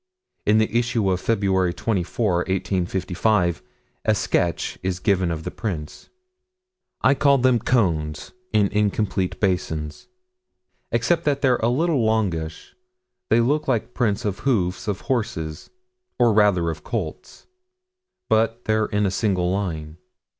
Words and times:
In 0.47 0.57
the 0.57 0.75
issue 0.79 1.11
of 1.11 1.21
Feb. 1.21 1.75
24, 1.75 2.35
1855, 2.37 3.61
a 4.05 4.15
sketch 4.15 4.79
is 4.81 4.97
given 4.97 5.29
of 5.29 5.43
the 5.43 5.51
prints. 5.51 6.09
I 7.03 7.13
call 7.13 7.37
them 7.37 7.59
cones 7.59 8.31
in 8.51 8.69
incomplete 8.69 9.39
basins. 9.39 10.07
Except 10.91 11.23
that 11.25 11.41
they're 11.43 11.57
a 11.57 11.69
little 11.69 12.03
longish, 12.03 12.75
they 13.29 13.41
look 13.41 13.67
like 13.67 13.93
prints 13.93 14.25
of 14.25 14.39
hoofs 14.39 14.87
of 14.87 15.01
horses 15.01 15.69
or, 16.17 16.33
rather, 16.33 16.71
of 16.71 16.83
colts. 16.83 17.45
But 18.27 18.65
they're 18.65 18.87
in 18.87 19.05
a 19.05 19.11
single 19.11 19.51
line. 19.51 19.97